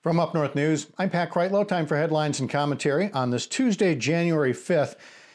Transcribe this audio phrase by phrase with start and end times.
[0.00, 1.66] From Up North News, I'm Pat Kreitlow.
[1.66, 4.94] Time for headlines and commentary on this Tuesday, January 5th.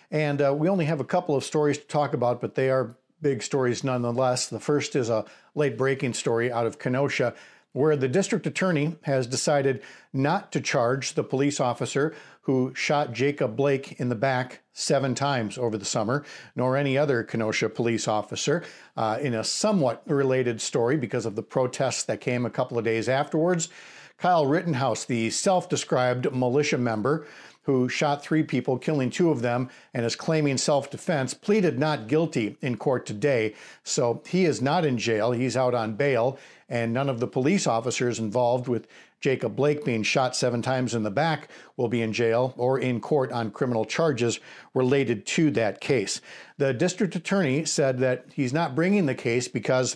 [0.09, 2.95] And uh, we only have a couple of stories to talk about, but they are
[3.21, 4.47] big stories nonetheless.
[4.47, 7.35] The first is a late breaking story out of Kenosha
[7.73, 9.81] where the district attorney has decided
[10.13, 15.57] not to charge the police officer who shot Jacob Blake in the back seven times
[15.57, 16.23] over the summer,
[16.55, 18.63] nor any other Kenosha police officer.
[18.95, 22.85] Uh, in a somewhat related story, because of the protests that came a couple of
[22.85, 23.69] days afterwards,
[24.17, 27.25] Kyle Rittenhouse, the self described militia member
[27.63, 32.07] who shot three people, killing two of them, and is claiming self defense, pleaded not
[32.07, 33.53] guilty in court today.
[33.83, 35.31] So he is not in jail.
[35.31, 36.37] He's out on bail,
[36.69, 38.87] and none of the police officers involved with
[39.21, 42.99] Jacob Blake being shot seven times in the back will be in jail or in
[42.99, 44.41] court on criminal charges
[44.73, 46.19] related to that case.
[46.57, 49.95] The district attorney said that he's not bringing the case because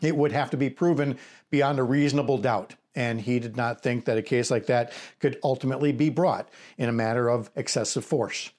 [0.00, 1.18] it would have to be proven
[1.50, 5.38] beyond a reasonable doubt and he did not think that a case like that could
[5.42, 8.50] ultimately be brought in a matter of excessive force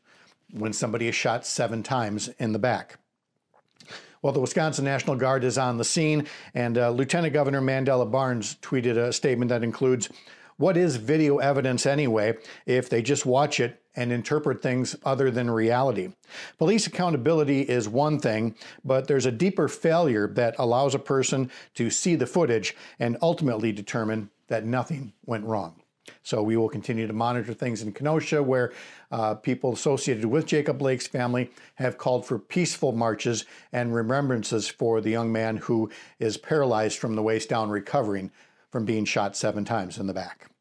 [0.52, 3.00] when somebody is shot seven times in the back.
[4.22, 8.56] Well, the Wisconsin National Guard is on the scene, and uh, Lieutenant Governor Mandela Barnes
[8.62, 10.10] tweeted a statement that includes
[10.58, 15.50] What is video evidence anyway if they just watch it and interpret things other than
[15.52, 16.14] reality.
[16.58, 21.90] Police accountability is one thing, but there's a deeper failure that allows a person to
[21.90, 25.80] see the footage and ultimately determine that nothing went wrong.
[26.22, 28.74] So we will continue to monitor things in Kenosha, where
[29.12, 35.00] uh, people associated with Jacob Blake's family have called for peaceful marches and remembrances for
[35.00, 38.32] the young man who is paralyzed from the waist down, recovering
[38.74, 40.53] from being shot seven times in the back.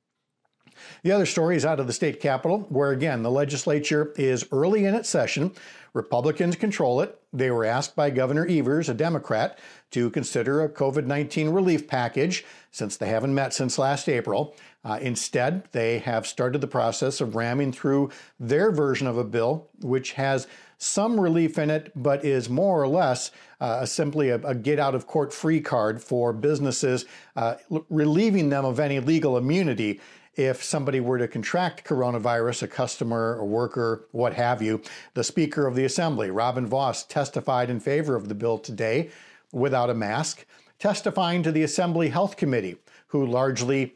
[1.02, 4.84] The other story is out of the state capitol, where again, the legislature is early
[4.84, 5.52] in its session.
[5.94, 7.18] Republicans control it.
[7.32, 9.58] They were asked by Governor Evers, a Democrat,
[9.90, 14.54] to consider a COVID 19 relief package since they haven't met since last April.
[14.84, 18.10] Uh, instead, they have started the process of ramming through
[18.40, 20.46] their version of a bill, which has
[20.78, 24.96] some relief in it, but is more or less uh, simply a, a, get out
[24.96, 27.04] of court free card for businesses,
[27.36, 27.54] uh,
[27.88, 30.00] relieving them of any legal immunity
[30.34, 34.80] if somebody were to contract coronavirus, a customer, a worker, what have you.
[35.14, 39.10] The Speaker of the Assembly, Robin Vos, testified in favor of the bill today
[39.52, 40.46] without a mask,
[40.78, 42.76] testifying to the Assembly Health Committee,
[43.08, 43.94] who largely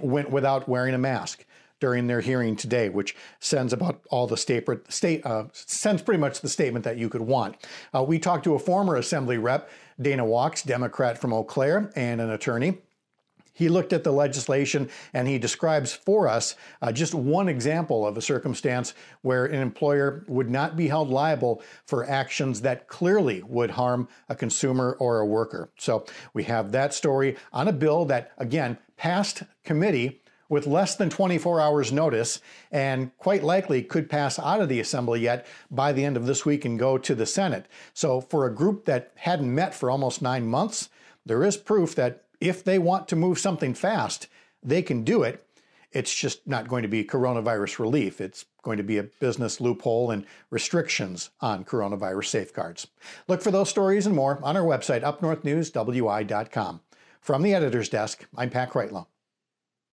[0.00, 1.44] went without wearing a mask
[1.80, 6.40] during their hearing today, which sends about all the state, state uh, sends pretty much
[6.40, 7.56] the statement that you could want.
[7.94, 9.68] Uh, we talked to a former Assembly rep,
[10.00, 12.78] Dana Wachs, Democrat from Eau Claire, and an attorney.
[13.54, 18.18] He looked at the legislation and he describes for us uh, just one example of
[18.18, 23.70] a circumstance where an employer would not be held liable for actions that clearly would
[23.70, 25.70] harm a consumer or a worker.
[25.78, 26.04] So
[26.34, 31.60] we have that story on a bill that, again, passed committee with less than 24
[31.60, 32.40] hours notice
[32.70, 36.44] and quite likely could pass out of the assembly yet by the end of this
[36.44, 37.66] week and go to the Senate.
[37.92, 40.90] So for a group that hadn't met for almost 9 months,
[41.24, 44.28] there is proof that if they want to move something fast,
[44.62, 45.46] they can do it.
[45.92, 48.20] It's just not going to be coronavirus relief.
[48.20, 52.88] It's going to be a business loophole and restrictions on coronavirus safeguards.
[53.28, 56.80] Look for those stories and more on our website, upnorthnewswi.com.
[57.20, 59.06] From the editor's desk, I'm Pat Kreitlow.